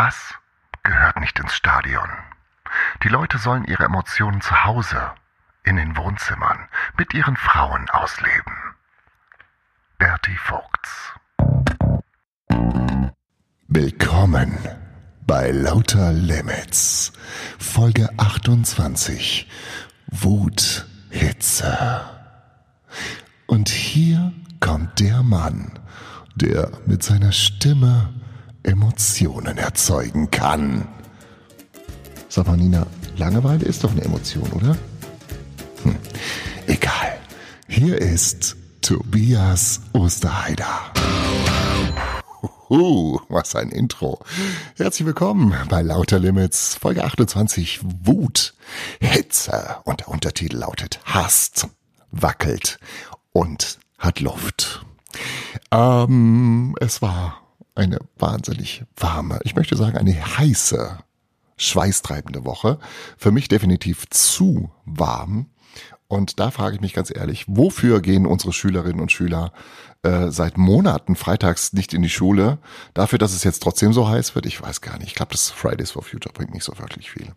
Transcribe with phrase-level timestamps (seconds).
[0.00, 0.34] Hass
[0.82, 2.08] gehört nicht ins Stadion.
[3.02, 5.12] Die Leute sollen ihre Emotionen zu Hause,
[5.62, 8.54] in den Wohnzimmern, mit ihren Frauen ausleben.
[9.98, 11.12] Bertie Vogts.
[13.68, 14.56] Willkommen
[15.26, 17.12] bei Lauter Limits,
[17.58, 19.50] Folge 28,
[20.06, 22.08] Wut, Hitze.
[23.46, 25.78] Und hier kommt der Mann,
[26.36, 28.08] der mit seiner Stimme
[28.62, 30.86] Emotionen erzeugen kann.
[32.28, 32.46] Sag
[33.16, 34.76] Langeweile ist doch eine Emotion, oder?
[35.82, 35.96] Hm,
[36.66, 37.18] egal.
[37.68, 40.92] Hier ist Tobias Osterheider.
[42.70, 44.20] Uh, was ein Intro.
[44.76, 48.54] Herzlich willkommen bei Lauter Limits, Folge 28, Wut,
[49.00, 51.66] Hitze und der Untertitel lautet Hasst,
[52.12, 52.78] wackelt
[53.32, 54.86] und hat Luft.
[55.72, 57.40] Ähm, es war
[57.80, 60.98] eine wahnsinnig warme, ich möchte sagen eine heiße,
[61.56, 62.78] schweißtreibende Woche.
[63.16, 65.46] Für mich definitiv zu warm.
[66.08, 69.52] Und da frage ich mich ganz ehrlich, wofür gehen unsere Schülerinnen und Schüler
[70.02, 72.58] äh, seit Monaten freitags nicht in die Schule?
[72.94, 74.44] Dafür, dass es jetzt trotzdem so heiß wird?
[74.46, 75.08] Ich weiß gar nicht.
[75.08, 77.32] Ich glaube, das Fridays for Future bringt nicht so wirklich viel.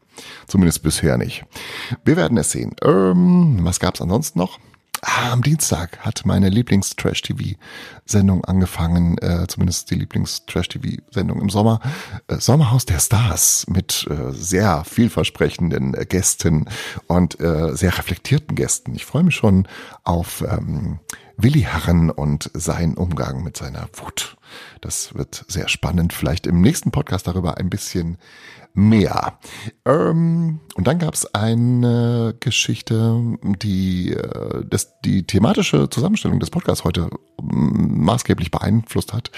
[0.48, 1.46] Zumindest bisher nicht.
[2.04, 2.76] Wir werden es sehen.
[2.84, 4.60] Ähm, was gab's ansonsten noch?
[5.06, 11.82] Ah, am Dienstag hat meine Lieblings-Trash-TV-Sendung angefangen, äh, zumindest die Lieblings-Trash-TV-Sendung im Sommer.
[12.28, 16.70] Äh, Sommerhaus der Stars mit äh, sehr vielversprechenden äh, Gästen
[17.08, 18.96] und äh, sehr reflektierten Gästen.
[18.96, 19.68] Ich freue mich schon
[20.06, 21.00] auf ähm,
[21.44, 24.38] Willi Herren und seinen Umgang mit seiner Wut.
[24.80, 26.14] Das wird sehr spannend.
[26.14, 28.18] Vielleicht im nächsten Podcast darüber ein bisschen
[28.74, 29.38] mehr.
[29.84, 36.86] Ähm, und dann gab es eine Geschichte, die äh, das, die thematische Zusammenstellung des Podcasts
[36.86, 37.10] heute
[37.42, 39.30] ähm, maßgeblich beeinflusst hat.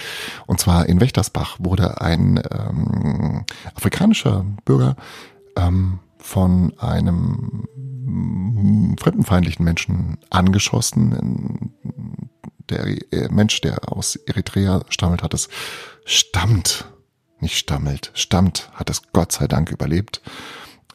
[0.45, 4.95] Und zwar in Wächtersbach wurde ein ähm, afrikanischer Bürger
[5.58, 7.68] ähm, von einem
[9.00, 11.72] fremdenfeindlichen Menschen angeschossen.
[12.67, 15.49] Der äh, Mensch, der aus Eritrea stammelt, hat es
[16.04, 16.86] stammt
[17.39, 20.22] nicht stammelt, stammt, hat es Gott sei Dank überlebt.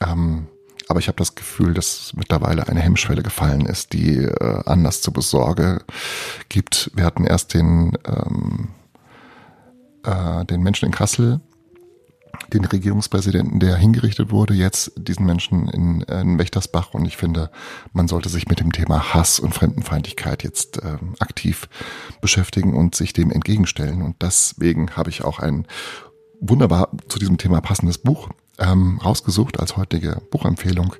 [0.00, 0.48] Ähm,
[0.88, 5.14] aber ich habe das Gefühl, dass mittlerweile eine Hemmschwelle gefallen ist, die äh, Anlass zur
[5.14, 5.84] Besorge
[6.48, 6.90] gibt.
[6.94, 8.70] Wir hatten erst den, ähm,
[10.02, 11.40] äh, den Menschen in Kassel,
[12.54, 16.94] den Regierungspräsidenten, der hingerichtet wurde, jetzt diesen Menschen in, in Wächtersbach.
[16.94, 17.50] Und ich finde,
[17.92, 21.68] man sollte sich mit dem Thema Hass und Fremdenfeindlichkeit jetzt äh, aktiv
[22.20, 24.02] beschäftigen und sich dem entgegenstellen.
[24.02, 25.66] Und deswegen habe ich auch ein
[26.40, 28.28] wunderbar zu diesem Thema passendes Buch
[28.58, 30.94] ähm, rausgesucht als heutige Buchempfehlung.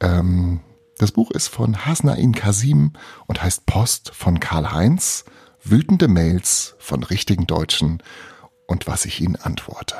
[0.00, 0.60] Ähm,
[0.98, 2.92] das Buch ist von Hasnain Kasim
[3.26, 5.24] und heißt Post von Karl Heinz.
[5.64, 8.02] Wütende Mails von richtigen Deutschen
[8.66, 9.94] und was ich ihnen antworte.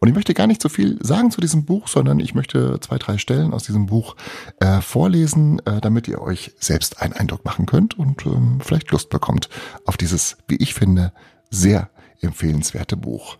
[0.00, 2.96] Und ich möchte gar nicht so viel sagen zu diesem Buch, sondern ich möchte zwei,
[2.96, 4.16] drei Stellen aus diesem Buch
[4.58, 9.10] äh, vorlesen, äh, damit ihr euch selbst einen Eindruck machen könnt und ähm, vielleicht Lust
[9.10, 9.50] bekommt
[9.84, 11.12] auf dieses, wie ich finde,
[11.50, 11.90] sehr
[12.22, 13.36] empfehlenswerte Buch.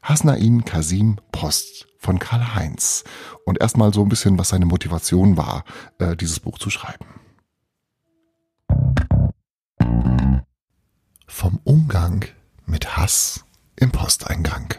[0.00, 3.02] Hasnain Kasim Post von Karl Heinz.
[3.44, 5.64] Und erstmal so ein bisschen, was seine Motivation war,
[5.98, 7.04] äh, dieses Buch zu schreiben.
[11.26, 12.26] Vom Umgang
[12.64, 13.44] mit Hass
[13.76, 14.74] im Posteingang.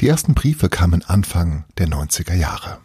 [0.00, 2.78] Die ersten Briefe kamen Anfang der 90er Jahre.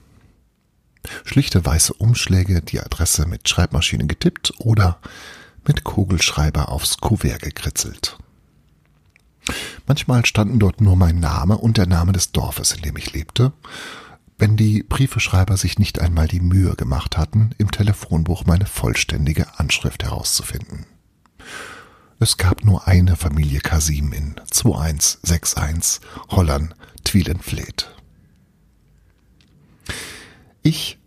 [1.25, 4.99] Schlichte weiße Umschläge, die Adresse mit Schreibmaschine getippt oder
[5.67, 8.17] mit Kugelschreiber aufs Kuvert gekritzelt.
[9.87, 13.51] Manchmal standen dort nur mein Name und der Name des Dorfes, in dem ich lebte,
[14.37, 20.03] wenn die Briefeschreiber sich nicht einmal die Mühe gemacht hatten, im Telefonbuch meine vollständige Anschrift
[20.03, 20.85] herauszufinden.
[22.23, 27.89] Es gab nur eine Familie Kasim in 2161 Holland Twielenfleet.
[30.61, 30.99] Ich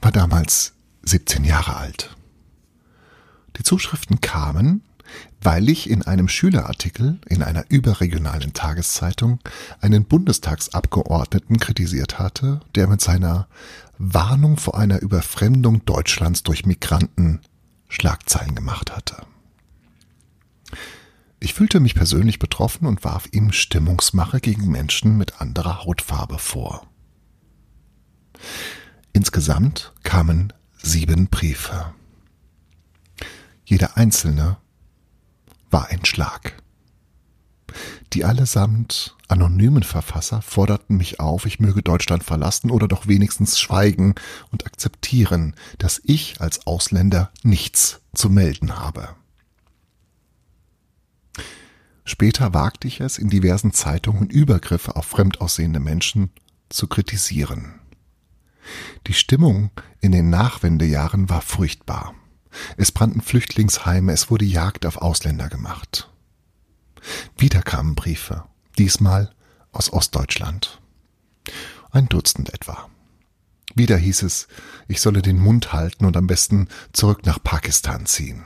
[0.00, 0.72] war damals
[1.02, 2.16] 17 Jahre alt.
[3.58, 4.82] Die Zuschriften kamen,
[5.42, 9.40] weil ich in einem Schülerartikel in einer überregionalen Tageszeitung
[9.82, 13.46] einen Bundestagsabgeordneten kritisiert hatte, der mit seiner
[13.98, 17.42] Warnung vor einer Überfremdung Deutschlands durch Migranten
[17.90, 19.26] Schlagzeilen gemacht hatte.
[21.42, 26.86] Ich fühlte mich persönlich betroffen und warf ihm Stimmungsmache gegen Menschen mit anderer Hautfarbe vor.
[29.12, 31.94] Insgesamt kamen sieben Briefe.
[33.64, 34.58] Jeder einzelne
[35.68, 36.62] war ein Schlag.
[38.12, 44.14] Die allesamt anonymen Verfasser forderten mich auf, ich möge Deutschland verlassen oder doch wenigstens schweigen
[44.52, 49.16] und akzeptieren, dass ich als Ausländer nichts zu melden habe.
[52.04, 56.30] Später wagte ich es, in diversen Zeitungen Übergriffe auf fremd aussehende Menschen
[56.68, 57.80] zu kritisieren.
[59.06, 59.70] Die Stimmung
[60.00, 62.14] in den Nachwendejahren war furchtbar.
[62.76, 66.10] Es brannten Flüchtlingsheime, es wurde Jagd auf Ausländer gemacht.
[67.36, 68.44] Wieder kamen Briefe,
[68.78, 69.34] diesmal
[69.72, 70.80] aus Ostdeutschland.
[71.90, 72.88] Ein Dutzend etwa.
[73.74, 74.48] Wieder hieß es,
[74.86, 78.44] ich solle den Mund halten und am besten zurück nach Pakistan ziehen.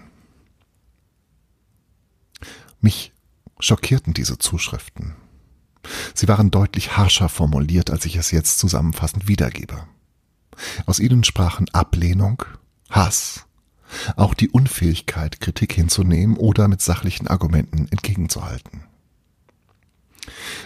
[2.81, 3.13] Mich
[3.59, 5.17] schockierten diese Zuschriften.
[6.15, 9.87] Sie waren deutlich harscher formuliert, als ich es jetzt zusammenfassend wiedergebe.
[10.87, 12.43] Aus ihnen sprachen Ablehnung,
[12.91, 13.47] Hass,
[14.17, 18.83] auch die Unfähigkeit, Kritik hinzunehmen oder mit sachlichen Argumenten entgegenzuhalten.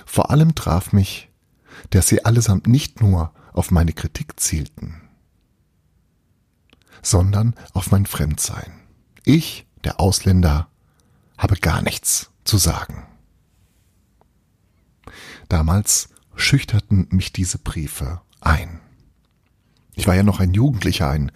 [0.07, 1.29] Vor allem traf mich,
[1.91, 5.01] dass sie allesamt nicht nur auf meine Kritik zielten,
[7.03, 8.73] sondern auf mein Fremdsein.
[9.25, 10.69] Ich, der Ausländer,
[11.37, 13.07] habe gar nichts zu sagen.
[15.49, 18.81] Damals schüchterten mich diese Briefe ein.
[19.95, 21.31] Ich war ja noch ein Jugendlicher, ein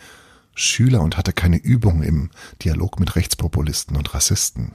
[0.56, 2.30] Schüler und hatte keine Übung im
[2.62, 4.72] Dialog mit Rechtspopulisten und Rassisten.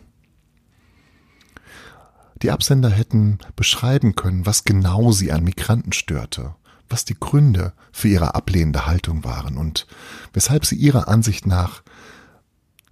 [2.42, 6.56] Die Absender hätten beschreiben können, was genau sie an Migranten störte,
[6.88, 9.88] was die Gründe für ihre ablehnende Haltung waren und
[10.32, 11.84] weshalb sie ihrer Ansicht nach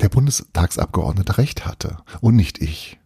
[0.01, 2.96] der Bundestagsabgeordnete recht hatte und nicht ich.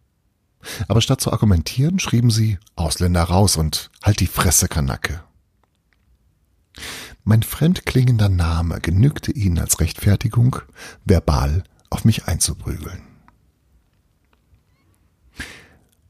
[0.88, 5.22] Aber statt zu argumentieren, schrieben sie Ausländer raus und halt die Fresse, Kanacke.
[7.24, 10.56] Mein fremdklingender Name genügte ihnen als Rechtfertigung,
[11.04, 13.02] verbal auf mich einzuprügeln.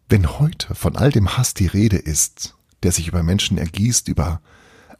[0.08, 4.40] Wenn heute von all dem Hass die Rede ist, der sich über Menschen ergießt, über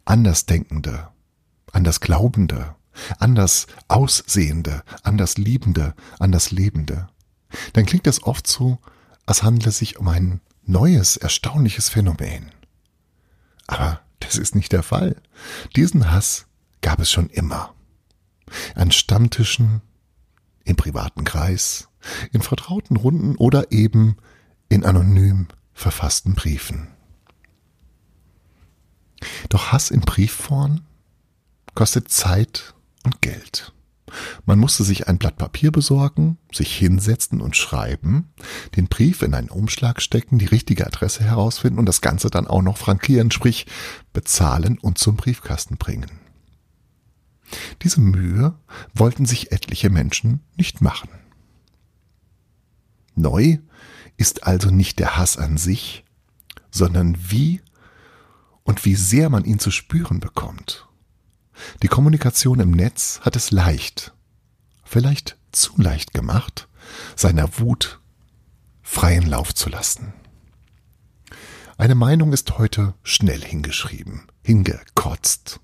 [0.05, 1.09] Andersdenkende,
[1.71, 2.75] Andersglaubende,
[3.19, 7.07] anders Aussehende, anders Liebende, anders Lebende,
[7.73, 8.79] dann klingt das oft so,
[9.25, 12.51] als handle es sich um ein neues, erstaunliches Phänomen.
[13.67, 15.21] Aber das ist nicht der Fall.
[15.75, 16.45] Diesen Hass
[16.81, 17.73] gab es schon immer.
[18.75, 19.81] An Stammtischen,
[20.63, 21.89] im privaten Kreis,
[22.31, 24.17] in vertrauten Runden oder eben
[24.69, 26.87] in anonym verfassten Briefen.
[29.49, 30.81] Doch Hass in Briefform
[31.75, 32.73] kostet Zeit
[33.03, 33.73] und Geld.
[34.45, 38.33] Man musste sich ein Blatt Papier besorgen, sich hinsetzen und schreiben,
[38.75, 42.61] den Brief in einen Umschlag stecken, die richtige Adresse herausfinden und das Ganze dann auch
[42.61, 43.65] noch frankieren, sprich
[44.13, 46.19] bezahlen und zum Briefkasten bringen.
[47.81, 48.55] Diese Mühe
[48.93, 51.09] wollten sich etliche Menschen nicht machen.
[53.15, 53.59] Neu
[54.17, 56.03] ist also nicht der Hass an sich,
[56.71, 57.61] sondern wie
[58.63, 60.87] und wie sehr man ihn zu spüren bekommt.
[61.81, 64.13] Die Kommunikation im Netz hat es leicht,
[64.83, 66.67] vielleicht zu leicht gemacht,
[67.15, 67.99] seiner Wut
[68.81, 70.13] freien Lauf zu lassen.
[71.77, 75.59] Eine Meinung ist heute schnell hingeschrieben, hingekotzt.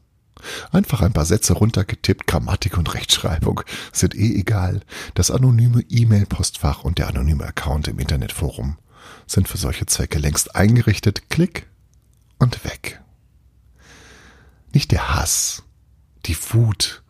[0.71, 4.81] Einfach ein paar Sätze runtergetippt, Grammatik und Rechtschreibung sind eh egal.
[5.13, 8.77] Das anonyme E-Mail-Postfach und der anonyme Account im Internetforum
[9.27, 11.29] sind für solche Zwecke längst eingerichtet.
[11.29, 11.67] Klick
[12.39, 13.01] und weg.
[14.73, 15.63] Nicht der Hass,
[16.25, 17.03] die Wut,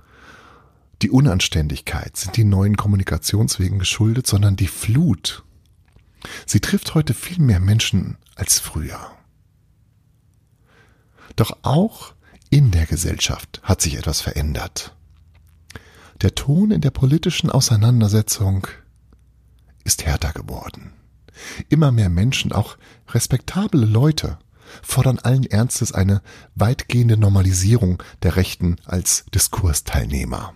[1.01, 5.44] die Unanständigkeit sind die neuen Kommunikationswegen geschuldet, sondern die Flut.
[6.45, 9.00] Sie trifft heute viel mehr Menschen als früher.
[11.35, 12.13] Doch auch
[12.49, 14.95] in der Gesellschaft hat sich etwas verändert.
[16.21, 18.68] Der Ton in der politischen Auseinandersetzung
[19.85, 20.92] ist härter geworden.
[21.69, 24.37] Immer mehr Menschen, auch respektable Leute,
[24.81, 26.21] fordern allen Ernstes eine
[26.56, 30.54] weitgehende Normalisierung der Rechten als Diskursteilnehmer.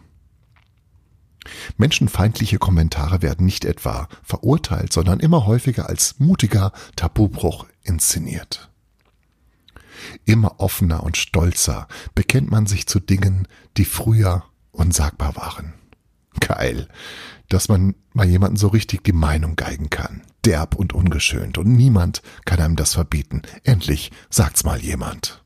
[1.77, 8.69] Menschenfeindliche Kommentare werden nicht etwa verurteilt, sondern immer häufiger als mutiger Tabubruch inszeniert.
[10.25, 15.73] Immer offener und stolzer bekennt man sich zu Dingen, die früher unsagbar waren.
[16.39, 16.87] Geil,
[17.49, 20.23] dass man mal jemanden so richtig die Meinung geigen kann.
[20.45, 23.41] Derb und ungeschönt und niemand kann einem das verbieten.
[23.63, 25.43] Endlich sagt's mal jemand.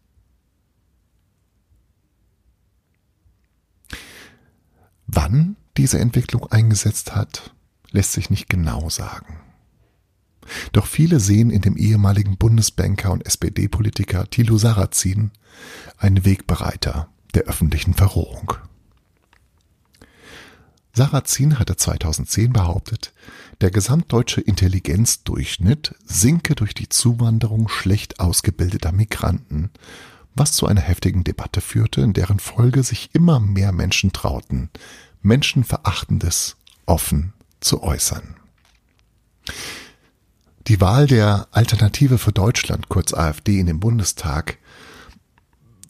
[5.06, 7.54] Wann diese Entwicklung eingesetzt hat,
[7.92, 9.40] lässt sich nicht genau sagen.
[10.72, 15.32] Doch viele sehen in dem ehemaligen Bundesbanker und SPD-Politiker Thilo Sarrazin
[15.98, 18.54] einen Wegbereiter der öffentlichen Verrohung.
[20.94, 23.14] Sarrazin hatte 2010 behauptet,
[23.62, 29.72] der gesamtdeutsche Intelligenzdurchschnitt sinke durch die Zuwanderung schlecht ausgebildeter Migranten,
[30.36, 34.70] was zu einer heftigen Debatte führte, in deren Folge sich immer mehr Menschen trauten,
[35.22, 38.36] Menschenverachtendes offen zu äußern.
[40.68, 44.58] Die Wahl der Alternative für Deutschland, kurz AfD, in den Bundestag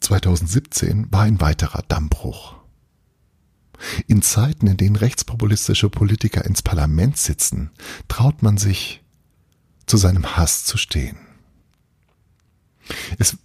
[0.00, 2.57] 2017 war ein weiterer Dammbruch.
[4.06, 7.70] In Zeiten, in denen rechtspopulistische Politiker ins Parlament sitzen,
[8.08, 9.02] traut man sich,
[9.86, 11.16] zu seinem Hass zu stehen.
[13.18, 13.36] Es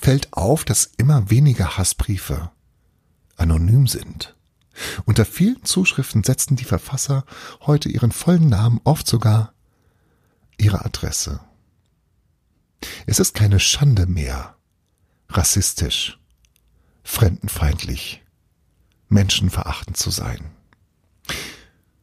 [0.00, 2.50] fällt auf, dass immer weniger Hassbriefe
[3.36, 4.36] anonym sind.
[5.04, 7.24] Unter vielen Zuschriften setzen die Verfasser
[7.62, 9.52] heute ihren vollen Namen, oft sogar
[10.56, 11.40] ihre Adresse.
[13.06, 14.56] Es ist keine Schande mehr,
[15.28, 16.18] rassistisch,
[17.02, 18.23] fremdenfeindlich,
[19.08, 20.50] menschenverachtend zu sein.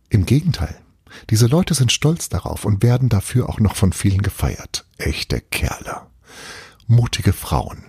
[0.10, 0.81] Im Gegenteil,
[1.29, 4.86] diese Leute sind stolz darauf und werden dafür auch noch von vielen gefeiert.
[4.98, 6.08] Echte Kerle.
[6.88, 7.84] Mutige Frauen.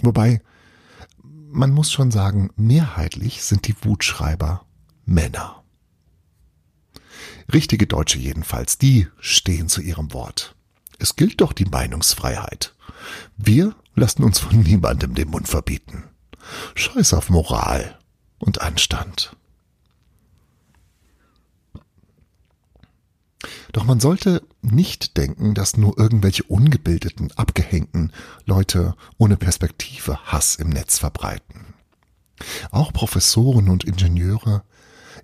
[0.00, 0.42] Wobei,
[1.22, 4.66] man muss schon sagen, mehrheitlich sind die Wutschreiber
[5.04, 5.62] Männer.
[7.52, 10.56] Richtige Deutsche jedenfalls, die stehen zu ihrem Wort.
[10.98, 12.74] Es gilt doch die Meinungsfreiheit.
[13.36, 16.04] Wir lassen uns von niemandem den Mund verbieten.
[16.74, 17.98] Scheiß auf Moral
[18.38, 19.36] und Anstand.
[23.72, 28.12] Doch man sollte nicht denken, dass nur irgendwelche ungebildeten, abgehängten
[28.46, 31.74] Leute ohne Perspektive Hass im Netz verbreiten.
[32.70, 34.62] Auch Professoren und Ingenieure,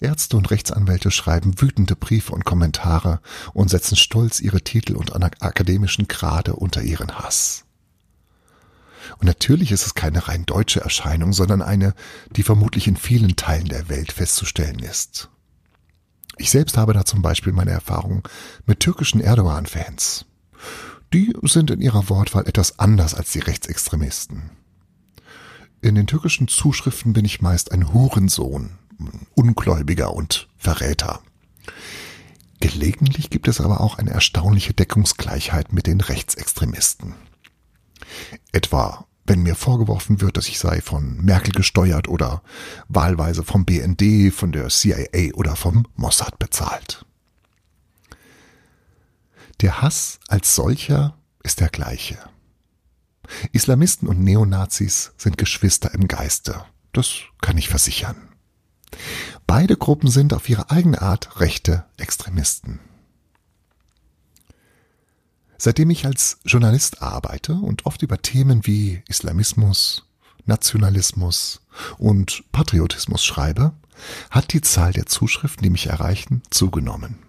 [0.00, 3.20] Ärzte und Rechtsanwälte schreiben wütende Briefe und Kommentare
[3.52, 7.64] und setzen stolz ihre Titel und akademischen Grade unter ihren Hass.
[9.18, 11.94] Und natürlich ist es keine rein deutsche Erscheinung, sondern eine,
[12.30, 15.28] die vermutlich in vielen Teilen der Welt festzustellen ist.
[16.38, 18.26] Ich selbst habe da zum Beispiel meine Erfahrung
[18.66, 20.24] mit türkischen Erdogan-Fans.
[21.12, 24.50] Die sind in ihrer Wortwahl etwas anders als die Rechtsextremisten.
[25.82, 28.78] In den türkischen Zuschriften bin ich meist ein Hurensohn,
[29.34, 31.20] Ungläubiger und Verräter.
[32.60, 37.14] Gelegentlich gibt es aber auch eine erstaunliche Deckungsgleichheit mit den Rechtsextremisten.
[38.52, 42.42] Etwa wenn mir vorgeworfen wird, dass ich sei von Merkel gesteuert oder
[42.88, 47.06] wahlweise vom BND, von der CIA oder vom Mossad bezahlt.
[49.60, 52.18] Der Hass als solcher ist der gleiche.
[53.52, 58.28] Islamisten und Neonazis sind Geschwister im Geiste, das kann ich versichern.
[59.46, 62.80] Beide Gruppen sind auf ihre eigene Art rechte Extremisten.
[65.64, 70.08] Seitdem ich als Journalist arbeite und oft über Themen wie Islamismus,
[70.44, 71.60] Nationalismus
[71.98, 73.72] und Patriotismus schreibe,
[74.32, 77.20] hat die Zahl der Zuschriften, die mich erreichen, zugenommen.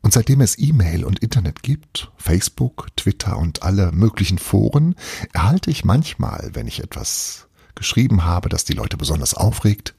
[0.00, 4.94] Und seitdem es E-Mail und Internet gibt, Facebook, Twitter und alle möglichen Foren,
[5.34, 9.94] erhalte ich manchmal, wenn ich etwas geschrieben habe, das die Leute besonders aufregt,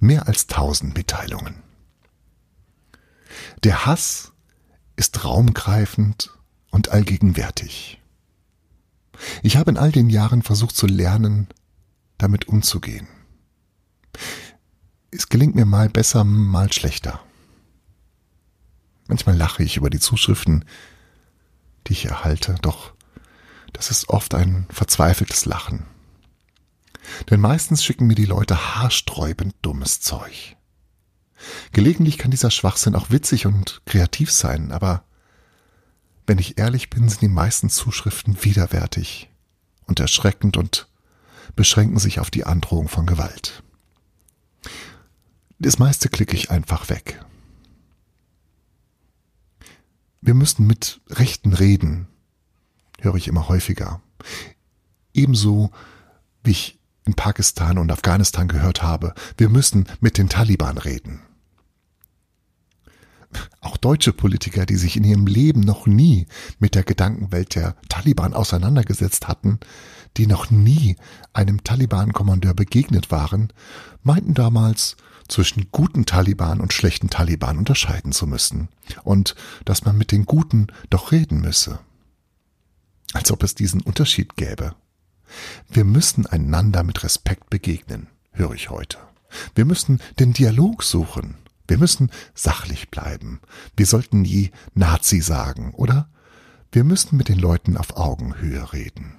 [0.00, 1.62] mehr als tausend Mitteilungen.
[3.62, 4.32] Der Hass
[4.96, 6.30] ist raumgreifend
[6.70, 8.00] und allgegenwärtig.
[9.42, 11.48] Ich habe in all den Jahren versucht zu lernen,
[12.18, 13.06] damit umzugehen.
[15.10, 17.20] Es gelingt mir mal besser, mal schlechter.
[19.06, 20.64] Manchmal lache ich über die Zuschriften,
[21.86, 22.94] die ich erhalte, doch
[23.72, 25.84] das ist oft ein verzweifeltes Lachen.
[27.28, 30.56] Denn meistens schicken mir die Leute haarsträubend dummes Zeug.
[31.72, 35.04] Gelegentlich kann dieser Schwachsinn auch witzig und kreativ sein, aber
[36.26, 39.30] wenn ich ehrlich bin, sind die meisten Zuschriften widerwärtig
[39.86, 40.88] und erschreckend und
[41.56, 43.62] beschränken sich auf die Androhung von Gewalt.
[45.58, 47.24] Das meiste klicke ich einfach weg.
[50.20, 52.08] Wir müssen mit Rechten reden,
[53.00, 54.00] höre ich immer häufiger.
[55.12, 55.70] Ebenso
[56.42, 61.20] wie ich in Pakistan und Afghanistan gehört habe, wir müssen mit den Taliban reden.
[63.60, 66.26] Auch deutsche Politiker, die sich in ihrem Leben noch nie
[66.58, 69.58] mit der Gedankenwelt der Taliban auseinandergesetzt hatten,
[70.16, 70.96] die noch nie
[71.32, 73.52] einem Taliban-Kommandeur begegnet waren,
[74.02, 74.96] meinten damals,
[75.26, 78.68] zwischen guten Taliban und schlechten Taliban unterscheiden zu müssen
[79.04, 79.34] und
[79.64, 81.78] dass man mit den Guten doch reden müsse.
[83.14, 84.74] Als ob es diesen Unterschied gäbe.
[85.68, 88.98] Wir müssen einander mit Respekt begegnen, höre ich heute.
[89.54, 91.36] Wir müssen den Dialog suchen.
[91.66, 93.40] Wir müssen sachlich bleiben.
[93.76, 96.08] Wir sollten nie Nazi sagen, oder?
[96.72, 99.16] Wir müssen mit den Leuten auf Augenhöhe reden.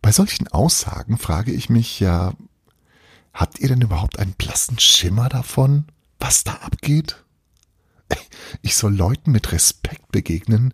[0.00, 2.32] Bei solchen Aussagen frage ich mich ja,
[3.34, 5.86] habt ihr denn überhaupt einen blassen Schimmer davon,
[6.18, 7.24] was da abgeht?
[8.62, 10.72] Ich soll Leuten mit Respekt begegnen,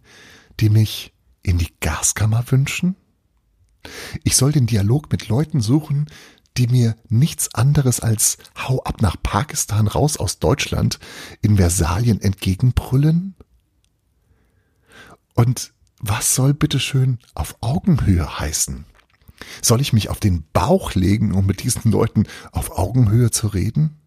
[0.60, 1.11] die mich
[1.42, 2.96] in die Gaskammer wünschen?
[4.24, 6.08] Ich soll den Dialog mit Leuten suchen,
[6.56, 10.98] die mir nichts anderes als Hau ab nach Pakistan raus aus Deutschland
[11.40, 13.34] in Versalien entgegenbrüllen?
[15.34, 18.84] Und was soll bitteschön auf Augenhöhe heißen?
[19.60, 23.98] Soll ich mich auf den Bauch legen, um mit diesen Leuten auf Augenhöhe zu reden?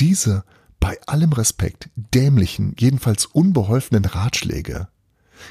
[0.00, 0.44] Diese,
[0.80, 4.88] bei allem Respekt, dämlichen, jedenfalls unbeholfenen Ratschläge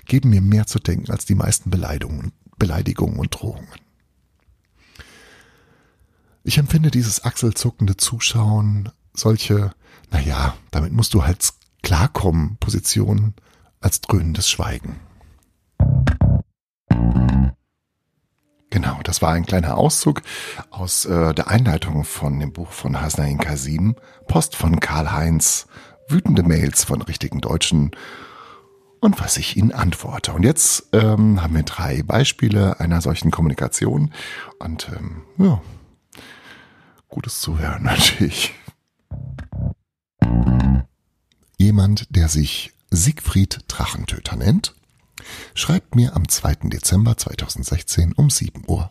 [0.06, 3.67] geben mir mehr zu denken als die meisten Beleidigungen, Beleidigungen und Drohungen.
[6.44, 9.74] Ich empfinde dieses achselzuckende Zuschauen, solche,
[10.12, 11.53] naja, damit musst du halt
[11.84, 13.34] klarkommen, Positionen
[13.82, 15.00] als dröhnendes Schweigen.
[18.70, 20.22] Genau, das war ein kleiner Auszug
[20.70, 23.96] aus äh, der Einleitung von dem Buch von Hasnain Kasim,
[24.27, 25.67] Post von Karl-Heinz,
[26.10, 27.91] wütende Mails von richtigen Deutschen
[29.00, 30.34] und was ich ihnen antworte.
[30.34, 34.13] Und jetzt ähm, haben wir drei Beispiele einer solchen Kommunikation
[34.60, 35.62] und ähm, ja,
[37.08, 38.54] gutes Zuhören natürlich.
[41.58, 44.74] Jemand, der sich Siegfried Drachentöter nennt,
[45.54, 46.70] schreibt mir am 2.
[46.70, 48.89] Dezember 2016 um 7.45 Uhr.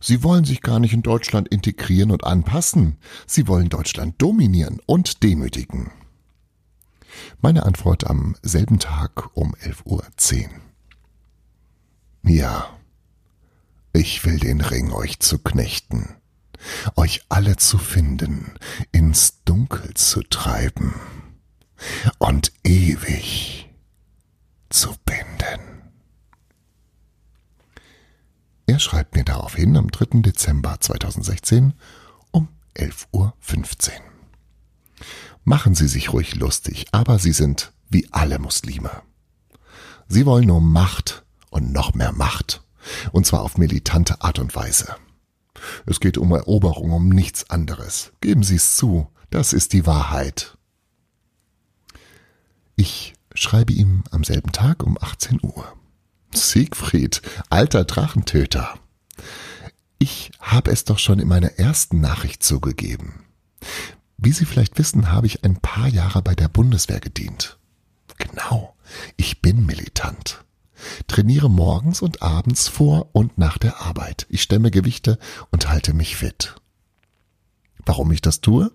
[0.00, 2.98] Sie wollen sich gar nicht in Deutschland integrieren und anpassen.
[3.26, 5.90] Sie wollen Deutschland dominieren und demütigen.
[7.40, 10.50] Meine Antwort am selben Tag um 11.10 Uhr.
[12.26, 12.78] Ja,
[13.92, 16.16] ich will den Ring euch zu knechten,
[16.96, 18.54] euch alle zu finden,
[18.92, 20.94] ins Dunkel zu treiben
[22.18, 23.70] und ewig
[24.70, 25.60] zu binden.
[28.66, 30.22] Er schreibt mir daraufhin am 3.
[30.22, 31.74] Dezember 2016
[32.30, 33.34] um 11.15 Uhr.
[35.44, 39.02] Machen Sie sich ruhig lustig, aber Sie sind wie alle Muslime.
[40.08, 42.62] Sie wollen nur Macht und noch mehr Macht,
[43.12, 44.96] und zwar auf militante Art und Weise.
[45.86, 48.12] Es geht um Eroberung, um nichts anderes.
[48.20, 50.56] Geben Sie es zu, das ist die Wahrheit.
[52.76, 55.76] Ich schreibe ihm am selben Tag um 18 Uhr.
[56.32, 58.78] Siegfried, alter Drachentöter.
[59.98, 63.24] Ich habe es doch schon in meiner ersten Nachricht zugegeben.
[64.16, 67.58] Wie Sie vielleicht wissen, habe ich ein paar Jahre bei der Bundeswehr gedient.
[68.18, 68.74] Genau,
[69.16, 70.44] ich bin militant.
[71.06, 74.26] Trainiere morgens und abends vor und nach der Arbeit.
[74.28, 75.18] Ich stemme Gewichte
[75.50, 76.56] und halte mich fit.
[77.84, 78.70] Warum ich das tue?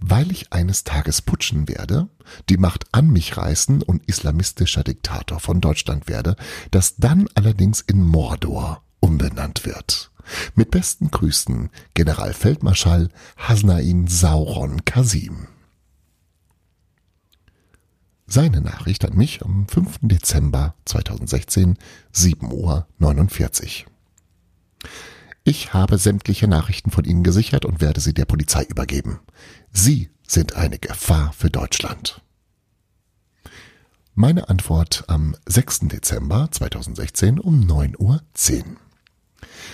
[0.00, 2.08] Weil ich eines Tages putschen werde,
[2.48, 6.36] die Macht an mich reißen und islamistischer Diktator von Deutschland werde,
[6.70, 10.09] das dann allerdings in Mordor umbenannt wird.
[10.54, 15.48] Mit besten Grüßen, Generalfeldmarschall Hasnain Sauron Kasim.
[18.26, 19.98] Seine Nachricht an mich am 5.
[20.02, 21.78] Dezember 2016,
[22.14, 23.90] 7.49 Uhr.
[25.42, 29.18] Ich habe sämtliche Nachrichten von Ihnen gesichert und werde sie der Polizei übergeben.
[29.72, 32.22] Sie sind eine Gefahr für Deutschland.
[34.14, 35.88] Meine Antwort am 6.
[35.88, 38.22] Dezember 2016 um 9.10 Uhr.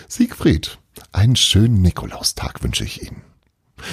[0.08, 0.78] Siegfried,
[1.12, 3.22] einen schönen Nikolaustag wünsche ich Ihnen.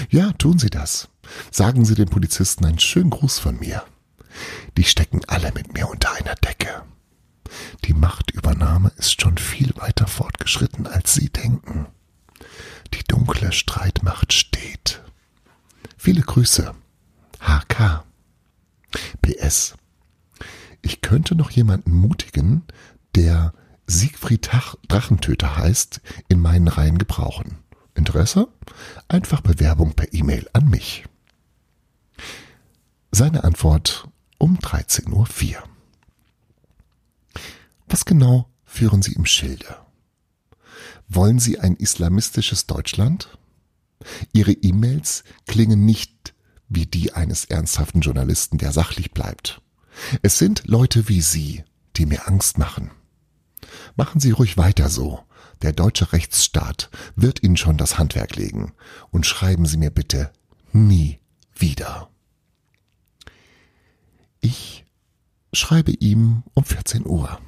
[0.09, 1.09] Ja, tun Sie das.
[1.51, 3.83] Sagen Sie den Polizisten einen schönen Gruß von mir.
[4.77, 6.83] Die stecken alle mit mir unter einer Decke.
[7.85, 11.87] Die Machtübernahme ist schon viel weiter fortgeschritten, als Sie denken.
[12.93, 15.01] Die dunkle Streitmacht steht.
[15.97, 16.73] Viele Grüße.
[17.39, 18.03] HK.
[19.21, 19.75] PS.
[20.81, 22.63] Ich könnte noch jemanden mutigen,
[23.15, 23.53] der
[23.87, 24.49] Siegfried
[24.87, 27.59] Drachentöter heißt, in meinen Reihen gebrauchen.
[27.95, 28.47] Interesse?
[29.07, 31.05] Einfach Bewerbung per E-Mail an mich.
[33.11, 35.63] Seine Antwort um 13.04 Uhr.
[37.87, 39.77] Was genau führen Sie im Schilde?
[41.07, 43.37] Wollen Sie ein islamistisches Deutschland?
[44.31, 46.33] Ihre E-Mails klingen nicht
[46.69, 49.61] wie die eines ernsthaften Journalisten, der sachlich bleibt.
[50.23, 51.63] Es sind Leute wie Sie,
[51.97, 52.89] die mir Angst machen.
[53.95, 55.19] Machen Sie ruhig weiter so.
[55.61, 58.73] Der deutsche Rechtsstaat wird Ihnen schon das Handwerk legen.
[59.11, 60.31] Und schreiben Sie mir bitte
[60.71, 61.19] nie
[61.55, 62.09] wieder.
[64.41, 64.85] Ich
[65.53, 67.39] schreibe ihm um 14 Uhr.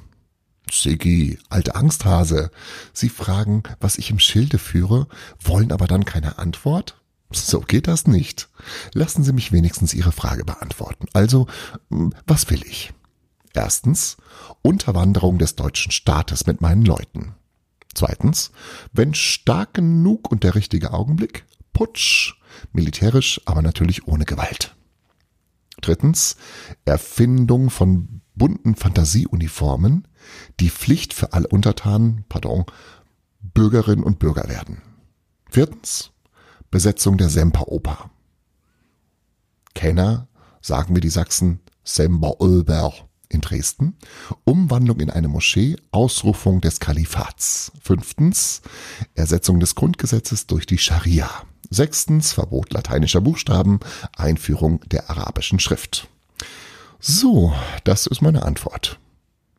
[0.70, 2.50] Siggi, alte Angsthase.
[2.92, 5.06] Sie fragen, was ich im Schilde führe,
[5.40, 7.00] wollen aber dann keine Antwort?
[7.30, 8.48] So geht das nicht.
[8.92, 11.06] Lassen Sie mich wenigstens Ihre Frage beantworten.
[11.12, 11.46] Also,
[11.90, 12.92] hm, was will ich?
[13.56, 14.18] Erstens,
[14.60, 17.34] Unterwanderung des deutschen Staates mit meinen Leuten.
[17.94, 18.52] Zweitens,
[18.92, 22.34] wenn stark genug und der richtige Augenblick, Putsch,
[22.74, 24.76] militärisch, aber natürlich ohne Gewalt.
[25.80, 26.36] Drittens,
[26.84, 30.06] Erfindung von bunten Fantasieuniformen,
[30.60, 32.66] die Pflicht für alle Untertanen, pardon,
[33.40, 34.82] Bürgerinnen und Bürger werden.
[35.50, 36.10] Viertens,
[36.70, 38.10] Besetzung der Semperoper.
[39.74, 40.28] Kenner,
[40.60, 43.96] sagen wir die Sachsen, Semperoper in Dresden.
[44.44, 47.72] Umwandlung in eine Moschee, Ausrufung des Kalifats.
[47.82, 48.62] Fünftens,
[49.14, 51.30] Ersetzung des Grundgesetzes durch die Scharia.
[51.70, 53.80] Sechstens, Verbot lateinischer Buchstaben,
[54.16, 56.08] Einführung der arabischen Schrift.
[57.00, 58.98] So, das ist meine Antwort.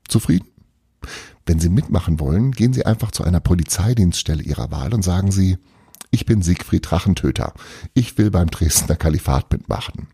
[0.08, 0.47] Zufrieden?
[1.45, 5.58] Wenn Sie mitmachen wollen, gehen Sie einfach zu einer Polizeidienststelle Ihrer Wahl und sagen Sie,
[6.10, 7.53] ich bin Siegfried Drachentöter.
[7.93, 10.08] Ich will beim Dresdner Kalifat mitmachen.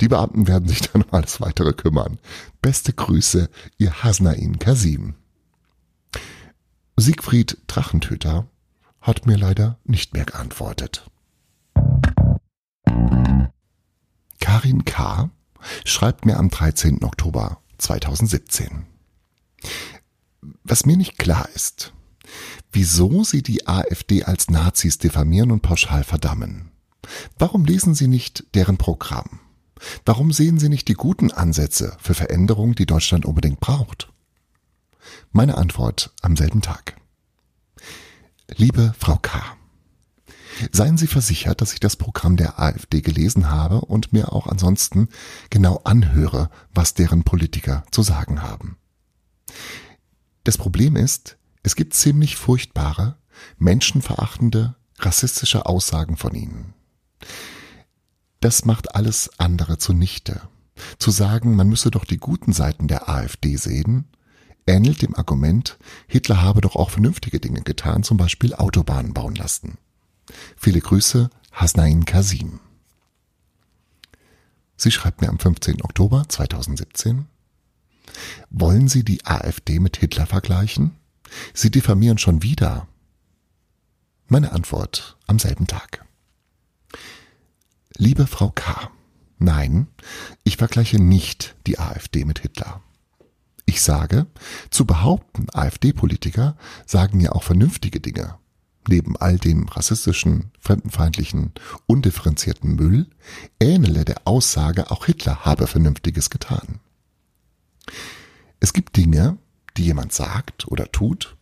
[0.00, 2.18] Die Beamten werden sich dann um alles weitere kümmern.
[2.62, 5.14] Beste Grüße, Ihr Hasnain Kasim.
[6.96, 8.46] Siegfried Drachentöter
[9.00, 11.06] hat mir leider nicht mehr geantwortet.
[14.40, 15.30] Karin K.
[15.84, 17.04] schreibt mir am 13.
[17.04, 18.86] Oktober 2017.
[20.64, 21.92] Was mir nicht klar ist,
[22.72, 26.70] wieso Sie die AfD als Nazis diffamieren und pauschal verdammen.
[27.38, 29.39] Warum lesen Sie nicht deren Programm?
[30.04, 34.12] Warum sehen Sie nicht die guten Ansätze für Veränderung, die Deutschland unbedingt braucht?
[35.32, 36.96] Meine Antwort am selben Tag.
[38.48, 39.40] Liebe Frau K.
[40.72, 45.08] Seien Sie versichert, dass ich das Programm der AfD gelesen habe und mir auch ansonsten
[45.48, 48.76] genau anhöre, was deren Politiker zu sagen haben.
[50.44, 53.16] Das Problem ist, es gibt ziemlich furchtbare,
[53.58, 56.74] menschenverachtende, rassistische Aussagen von ihnen.
[58.40, 60.40] Das macht alles andere zunichte.
[60.98, 64.06] Zu sagen, man müsse doch die guten Seiten der AfD sehen,
[64.66, 69.76] ähnelt dem Argument, Hitler habe doch auch vernünftige Dinge getan, zum Beispiel Autobahnen bauen lassen.
[70.56, 72.60] Viele Grüße, Hasnain Kasim.
[74.76, 75.82] Sie schreibt mir am 15.
[75.82, 77.26] Oktober 2017,
[78.48, 80.96] wollen Sie die AfD mit Hitler vergleichen?
[81.52, 82.88] Sie diffamieren schon wieder.
[84.28, 86.06] Meine Antwort am selben Tag.
[88.02, 88.90] Liebe Frau K.,
[89.38, 89.86] nein,
[90.42, 92.80] ich vergleiche nicht die AfD mit Hitler.
[93.66, 94.26] Ich sage,
[94.70, 98.36] zu behaupten, AfD-Politiker sagen ja auch vernünftige Dinge.
[98.88, 101.52] Neben all dem rassistischen, fremdenfeindlichen,
[101.84, 103.06] undifferenzierten Müll
[103.60, 106.80] ähnele der Aussage, auch Hitler habe Vernünftiges getan.
[108.60, 109.36] Es gibt Dinge,
[109.76, 111.36] die jemand sagt oder tut,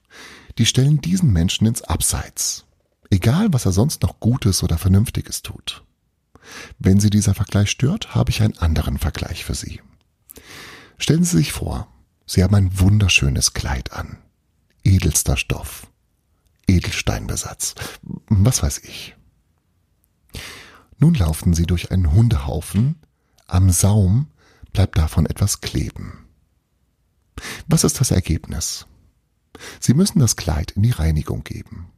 [0.58, 2.64] die stellen diesen Menschen ins Abseits.
[3.10, 5.84] Egal, was er sonst noch Gutes oder Vernünftiges tut.
[6.78, 9.80] Wenn Sie dieser Vergleich stört, habe ich einen anderen Vergleich für Sie.
[10.98, 11.88] Stellen Sie sich vor,
[12.26, 14.18] Sie haben ein wunderschönes Kleid an.
[14.84, 15.86] Edelster Stoff.
[16.66, 17.74] Edelsteinbesatz.
[18.28, 19.16] Was weiß ich.
[20.98, 22.96] Nun laufen Sie durch einen Hundehaufen.
[23.46, 24.28] Am Saum
[24.72, 26.26] bleibt davon etwas kleben.
[27.66, 28.86] Was ist das Ergebnis?
[29.80, 31.90] Sie müssen das Kleid in die Reinigung geben.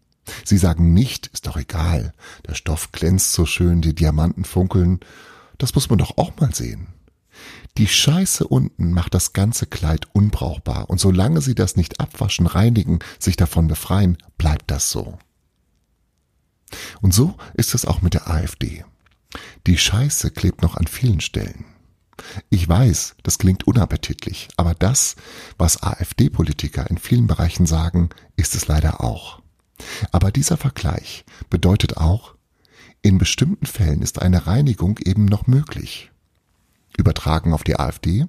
[0.45, 2.13] Sie sagen nicht, ist doch egal,
[2.47, 5.01] der Stoff glänzt so schön, die Diamanten funkeln,
[5.59, 6.89] das muss man doch auch mal sehen.
[7.77, 12.99] Die Scheiße unten macht das ganze Kleid unbrauchbar und solange Sie das nicht abwaschen, reinigen,
[13.19, 15.19] sich davon befreien, bleibt das so.
[17.01, 18.85] Und so ist es auch mit der AfD.
[19.67, 21.65] Die Scheiße klebt noch an vielen Stellen.
[22.51, 25.17] Ich weiß, das klingt unappetitlich, aber das,
[25.57, 29.41] was AfD-Politiker in vielen Bereichen sagen, ist es leider auch.
[30.13, 32.35] Aber dieser Vergleich bedeutet auch,
[33.03, 36.11] in bestimmten Fällen ist eine Reinigung eben noch möglich.
[36.97, 38.27] Übertragen auf die AfD,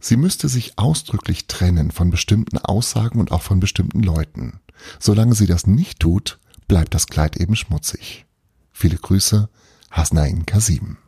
[0.00, 4.60] sie müsste sich ausdrücklich trennen von bestimmten Aussagen und auch von bestimmten Leuten.
[4.98, 6.38] Solange sie das nicht tut,
[6.68, 8.24] bleibt das Kleid eben schmutzig.
[8.72, 9.48] Viele Grüße,
[9.90, 10.98] Hasnain Kasim.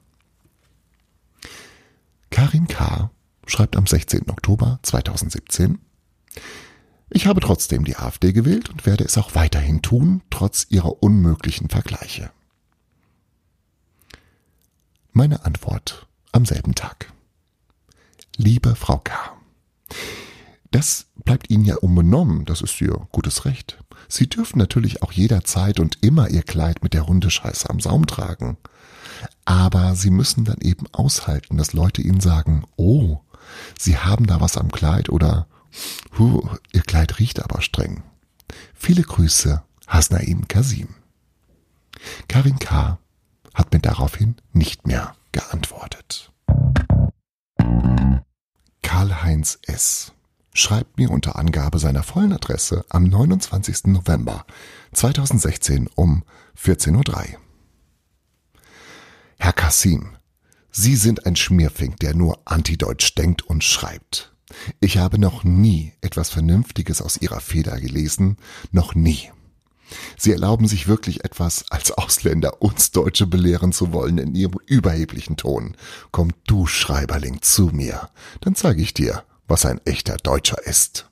[2.30, 3.10] Karin K.
[3.46, 4.28] schreibt am 16.
[4.28, 5.78] Oktober 2017,
[7.10, 11.68] ich habe trotzdem die AfD gewählt und werde es auch weiterhin tun, trotz ihrer unmöglichen
[11.68, 12.30] Vergleiche.
[15.12, 17.12] Meine Antwort am selben Tag.
[18.36, 19.12] Liebe Frau K.
[20.70, 23.78] Das bleibt Ihnen ja unbenommen, das ist Ihr gutes Recht.
[24.08, 28.58] Sie dürfen natürlich auch jederzeit und immer Ihr Kleid mit der Hundescheiße am Saum tragen.
[29.44, 33.20] Aber sie müssen dann eben aushalten, dass Leute ihnen sagen, oh,
[33.78, 35.46] sie haben da was am Kleid oder
[36.18, 38.02] huh, ihr Kleid riecht aber streng.
[38.74, 40.88] Viele Grüße, Hasnain Kasim.
[42.28, 42.98] Karin K.
[43.54, 46.32] hat mir daraufhin nicht mehr geantwortet.
[48.82, 50.12] Karl-Heinz S.
[50.54, 53.86] schreibt mir unter Angabe seiner vollen Adresse am 29.
[53.86, 54.46] November
[54.92, 56.24] 2016 um
[56.56, 57.40] 14.03 Uhr.
[59.38, 60.16] Herr Kassim,
[60.70, 64.32] Sie sind ein Schmierfink, der nur antideutsch denkt und schreibt.
[64.80, 68.36] Ich habe noch nie etwas Vernünftiges aus Ihrer Feder gelesen,
[68.70, 69.30] noch nie.
[70.16, 75.36] Sie erlauben sich wirklich etwas, als Ausländer uns Deutsche belehren zu wollen in ihrem überheblichen
[75.36, 75.76] Ton.
[76.10, 81.08] Komm du, Schreiberling, zu mir, dann zeige ich dir, was ein echter Deutscher ist.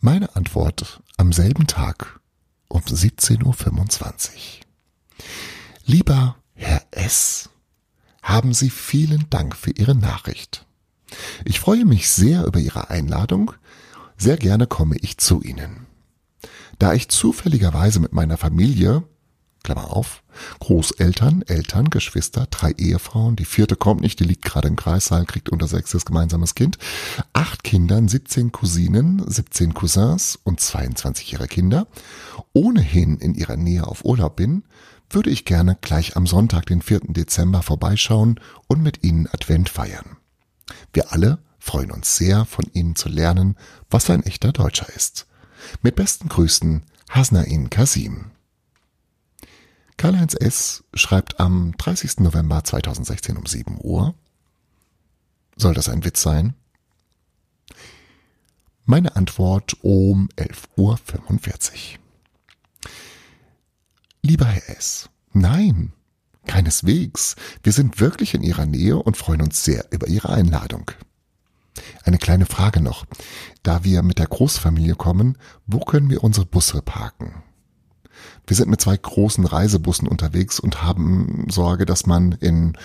[0.00, 2.20] Meine Antwort am selben Tag
[2.68, 3.54] um 17.25 Uhr.
[5.84, 7.50] Lieber Herr S.,
[8.22, 10.64] haben Sie vielen Dank für Ihre Nachricht.
[11.44, 13.52] Ich freue mich sehr über Ihre Einladung.
[14.16, 15.86] Sehr gerne komme ich zu Ihnen.
[16.78, 19.04] Da ich zufälligerweise mit meiner Familie,
[19.62, 20.22] Klammer auf,
[20.60, 25.50] Großeltern, Eltern, Geschwister, drei Ehefrauen, die vierte kommt nicht, die liegt gerade im Kreissaal, kriegt
[25.50, 26.78] unter sechstes gemeinsames Kind,
[27.32, 31.86] acht Kindern, 17 Cousinen, 17 Cousins und 22 ihrer Kinder,
[32.52, 34.64] ohnehin in ihrer Nähe auf Urlaub bin,
[35.10, 37.00] würde ich gerne gleich am Sonntag, den 4.
[37.08, 40.16] Dezember vorbeischauen und mit Ihnen Advent feiern.
[40.92, 43.56] Wir alle freuen uns sehr, von Ihnen zu lernen,
[43.88, 45.26] was ein echter Deutscher ist.
[45.80, 48.32] Mit besten Grüßen, Hasnain Kasim.
[49.96, 50.82] Karl-Heinz S.
[50.94, 52.18] schreibt am 30.
[52.18, 54.14] November 2016 um 7 Uhr.
[55.56, 56.54] Soll das ein Witz sein?
[58.84, 62.02] Meine Antwort um 11.45 Uhr.
[64.22, 65.08] Lieber Herr S.
[65.32, 65.92] Nein,
[66.46, 67.36] keineswegs.
[67.62, 70.90] Wir sind wirklich in Ihrer Nähe und freuen uns sehr über Ihre Einladung.
[72.04, 73.06] Eine kleine Frage noch.
[73.62, 77.42] Da wir mit der Großfamilie kommen, wo können wir unsere Busse parken?
[78.46, 82.76] Wir sind mit zwei großen Reisebussen unterwegs und haben Sorge, dass man in,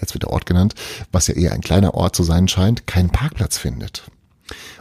[0.00, 0.74] jetzt wird der Ort genannt,
[1.10, 4.10] was ja eher ein kleiner Ort zu sein scheint, keinen Parkplatz findet.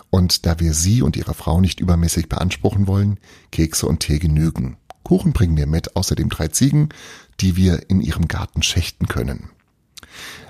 [0.09, 3.19] Und da wir Sie und Ihre Frau nicht übermäßig beanspruchen wollen,
[3.51, 4.77] Kekse und Tee genügen.
[5.03, 6.89] Kuchen bringen wir mit, außerdem drei Ziegen,
[7.39, 9.49] die wir in Ihrem Garten schächten können.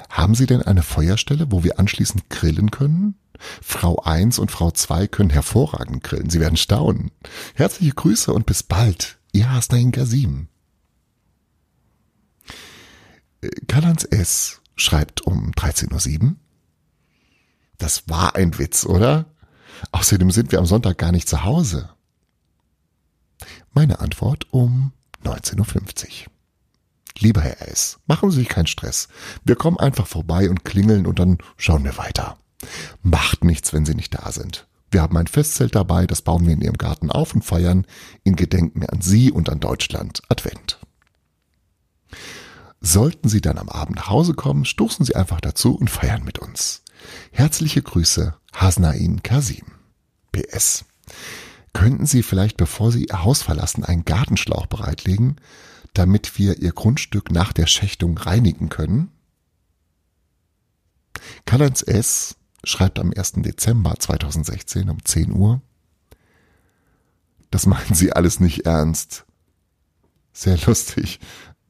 [0.10, 3.16] Haben Sie denn eine Feuerstelle, wo wir anschließend grillen können?
[3.62, 6.30] Frau 1 und Frau 2 können hervorragend grillen.
[6.30, 7.12] Sie werden staunen.
[7.54, 9.20] Herzliche Grüße und bis bald.
[9.32, 10.48] Ihr Hasnain Gasim.
[13.42, 14.62] Äh, Kalans S.
[14.76, 16.36] schreibt um 13.07 Uhr.
[17.78, 19.26] Das war ein Witz, oder?
[19.92, 21.90] Außerdem sind wir am Sonntag gar nicht zu Hause.
[23.74, 26.37] Meine Antwort um 19.50 Uhr.
[27.20, 29.08] Lieber Herr S., machen Sie sich keinen Stress.
[29.44, 32.38] Wir kommen einfach vorbei und klingeln und dann schauen wir weiter.
[33.02, 34.68] Macht nichts, wenn Sie nicht da sind.
[34.90, 37.86] Wir haben ein Festzelt dabei, das bauen wir in Ihrem Garten auf und feiern
[38.24, 40.80] in Gedenken an Sie und an Deutschland Advent.
[42.80, 46.40] Sollten Sie dann am Abend nach Hause kommen, stoßen Sie einfach dazu und feiern mit
[46.40, 46.84] uns.
[47.32, 49.66] Herzliche Grüße, Hasnain Kasim.
[50.32, 50.86] PS.
[51.74, 55.38] Könnten Sie vielleicht, bevor Sie Ihr Haus verlassen, einen Gartenschlauch bereitlegen,
[55.94, 59.12] damit wir Ihr Grundstück nach der Schächtung reinigen können?
[61.46, 62.36] Karl-Heinz S.
[62.64, 63.34] schreibt am 1.
[63.38, 65.62] Dezember 2016 um 10 Uhr,
[67.52, 69.26] das meinen Sie alles nicht ernst.
[70.34, 71.20] Sehr lustig.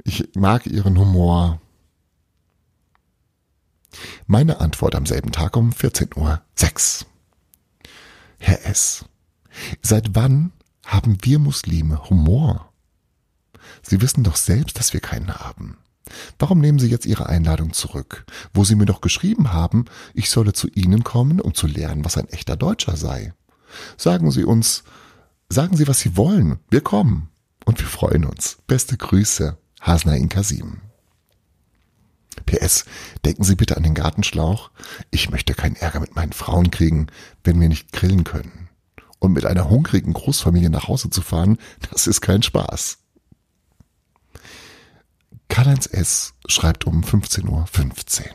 [0.03, 1.61] Ich mag Ihren Humor.
[4.25, 7.05] Meine Antwort am selben Tag um 14 Uhr 6.
[8.39, 9.05] Herr S.
[9.81, 10.51] Seit wann
[10.85, 12.71] haben wir Muslime Humor?
[13.81, 15.77] Sie wissen doch selbst, dass wir keinen haben.
[16.39, 20.53] Warum nehmen Sie jetzt Ihre Einladung zurück, wo Sie mir doch geschrieben haben, ich solle
[20.53, 23.33] zu Ihnen kommen, um zu lernen, was ein echter Deutscher sei?
[23.97, 24.83] Sagen Sie uns,
[25.49, 26.59] sagen Sie, was Sie wollen.
[26.69, 27.29] Wir kommen.
[27.65, 28.59] Und wir freuen uns.
[28.67, 30.77] Beste Grüße, Hasnain Kasim.
[32.45, 32.85] PS,
[33.25, 34.71] denken Sie bitte an den Gartenschlauch.
[35.11, 37.07] Ich möchte keinen Ärger mit meinen Frauen kriegen,
[37.43, 38.69] wenn wir nicht grillen können.
[39.19, 41.57] Und mit einer hungrigen Großfamilie nach Hause zu fahren,
[41.91, 42.99] das ist kein Spaß.
[45.49, 46.33] Karl-Heinz S.
[46.47, 47.67] schreibt um 15.15 Uhr.
[47.67, 48.25] 15.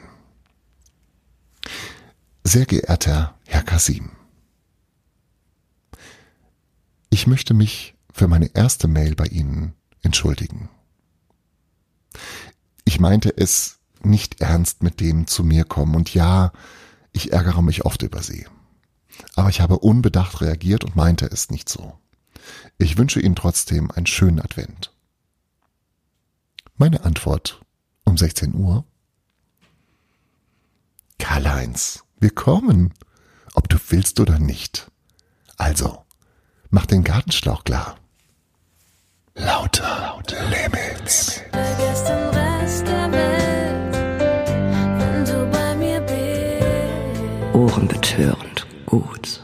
[2.44, 4.10] Sehr geehrter Herr Kasim,
[7.12, 10.70] ich möchte mich für meine erste Mail bei Ihnen entschuldigen.
[12.84, 16.52] Ich meinte es nicht ernst mit dem zu mir kommen und ja,
[17.12, 18.46] ich ärgere mich oft über Sie.
[19.36, 21.98] Aber ich habe unbedacht reagiert und meinte es nicht so.
[22.78, 24.92] Ich wünsche Ihnen trotzdem einen schönen Advent.
[26.82, 27.60] Meine Antwort
[28.04, 28.84] um 16 Uhr.
[31.20, 32.92] Karl-Heinz, wir kommen,
[33.54, 34.90] ob du willst oder nicht.
[35.56, 36.04] Also,
[36.70, 37.94] mach den Gartenschlauch klar.
[39.36, 41.40] Lauter, lauter Limits.
[41.52, 43.94] Vergiss den Rest der Welt,
[44.98, 47.54] wenn du bei mir bist.
[47.54, 49.40] Ohrenbetörend gut.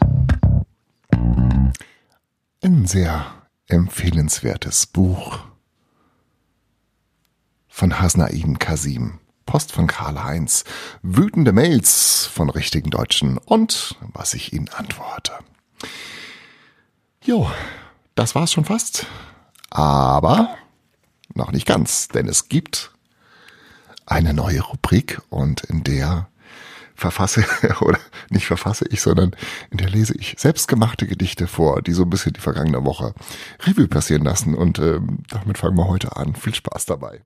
[2.61, 3.25] Ein sehr
[3.67, 5.48] empfehlenswertes Buch
[7.79, 9.19] von Hasnain Kasim.
[9.45, 10.65] Post von Karl-Heinz,
[11.01, 15.31] wütende Mails von richtigen Deutschen und was ich ihnen antworte.
[17.23, 17.49] Jo,
[18.15, 19.05] das war's schon fast.
[19.69, 20.57] Aber
[21.33, 22.91] noch nicht ganz, denn es gibt
[24.05, 26.27] eine neue Rubrik und in der
[26.95, 27.45] verfasse
[27.79, 29.33] oder nicht verfasse ich, sondern
[29.71, 33.13] in der lese ich selbstgemachte Gedichte vor, die so ein bisschen die vergangene Woche
[33.61, 36.35] Revue passieren lassen und ähm, damit fangen wir heute an.
[36.35, 37.21] Viel Spaß dabei.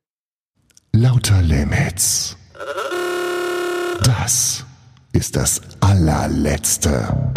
[0.96, 2.38] Lauter Limits.
[4.04, 4.64] Das
[5.12, 7.34] ist das allerletzte.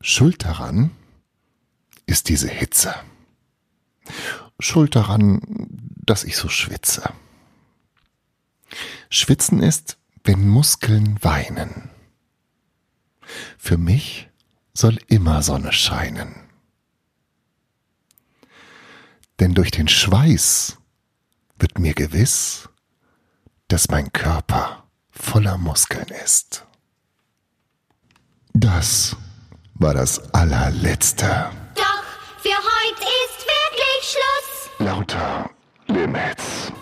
[0.00, 0.90] Schuld daran
[2.06, 2.94] ist diese Hitze.
[4.58, 5.42] Schuld daran,
[6.06, 7.12] dass ich so schwitze.
[9.10, 11.90] Schwitzen ist, wenn Muskeln weinen.
[13.58, 14.30] Für mich
[14.72, 16.43] soll immer Sonne scheinen.
[19.40, 20.78] Denn durch den Schweiß
[21.58, 22.68] wird mir gewiss,
[23.68, 26.64] dass mein Körper voller Muskeln ist.
[28.52, 29.16] Das
[29.74, 31.50] war das allerletzte.
[31.74, 32.04] Doch
[32.40, 34.70] für heute ist wirklich Schluss.
[34.78, 35.50] Lauter
[35.88, 36.72] Limits.